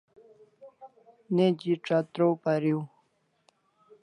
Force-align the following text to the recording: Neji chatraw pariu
Neji 1.35 1.71
chatraw 1.85 2.31
pariu 2.43 2.79